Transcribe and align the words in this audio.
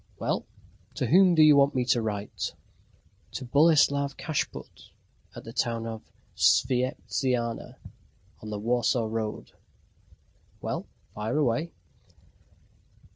"Well, 0.17 0.47
to 0.95 1.05
whom 1.05 1.35
do 1.35 1.43
you 1.43 1.55
want 1.57 1.77
to 1.89 2.01
write?" 2.01 2.55
"To 3.33 3.45
Boleslav 3.45 4.17
Kashput, 4.17 4.89
at 5.35 5.43
the 5.43 5.53
town 5.53 5.85
of 5.85 6.01
Svieptziana, 6.35 7.75
on 8.41 8.49
the 8.49 8.57
Warsaw 8.59 9.05
Road..." 9.05 9.51
"Well, 10.59 10.87
fire 11.13 11.37
away!" 11.37 11.71